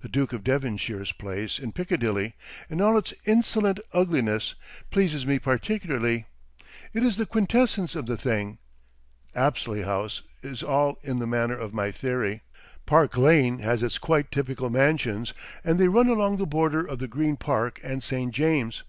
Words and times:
The 0.00 0.08
Duke 0.08 0.32
of 0.32 0.44
Devonshire's 0.44 1.12
place 1.12 1.58
in 1.58 1.72
Piccadilly, 1.72 2.32
in 2.70 2.80
all 2.80 2.96
its 2.96 3.12
insolent 3.26 3.80
ugliness, 3.92 4.54
pleases 4.90 5.26
me 5.26 5.38
particularly; 5.38 6.24
it 6.94 7.02
is 7.04 7.18
the 7.18 7.26
quintessence 7.26 7.94
of 7.94 8.06
the 8.06 8.16
thing; 8.16 8.56
Apsley 9.34 9.82
House 9.82 10.22
is 10.42 10.62
all 10.62 10.96
in 11.02 11.18
the 11.18 11.26
manner 11.26 11.54
of 11.58 11.74
my 11.74 11.90
theory, 11.90 12.40
Park 12.86 13.14
Lane 13.18 13.58
has 13.58 13.82
its 13.82 13.98
quite 13.98 14.30
typical 14.32 14.70
mansions, 14.70 15.34
and 15.62 15.78
they 15.78 15.88
run 15.88 16.08
along 16.08 16.38
the 16.38 16.46
border 16.46 16.82
of 16.86 16.98
the 16.98 17.06
Green 17.06 17.36
Park 17.36 17.78
and 17.84 18.02
St. 18.02 18.32
James's. 18.34 18.84